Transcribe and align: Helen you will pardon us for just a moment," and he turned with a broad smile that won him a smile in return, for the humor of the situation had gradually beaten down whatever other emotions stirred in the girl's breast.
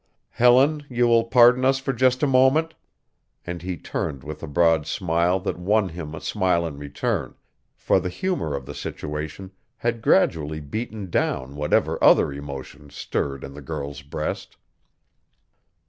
Helen 0.31 0.83
you 0.89 1.05
will 1.05 1.25
pardon 1.25 1.63
us 1.63 1.77
for 1.77 1.93
just 1.93 2.23
a 2.23 2.25
moment," 2.27 2.73
and 3.45 3.61
he 3.61 3.77
turned 3.77 4.23
with 4.23 4.41
a 4.41 4.47
broad 4.47 4.87
smile 4.87 5.39
that 5.41 5.59
won 5.59 5.89
him 5.89 6.15
a 6.15 6.21
smile 6.21 6.65
in 6.65 6.79
return, 6.79 7.35
for 7.77 7.99
the 7.99 8.09
humor 8.09 8.55
of 8.55 8.65
the 8.65 8.73
situation 8.73 9.51
had 9.77 10.01
gradually 10.01 10.59
beaten 10.59 11.11
down 11.11 11.55
whatever 11.55 12.03
other 12.03 12.33
emotions 12.33 12.95
stirred 12.95 13.43
in 13.43 13.53
the 13.53 13.61
girl's 13.61 14.01
breast. 14.01 14.57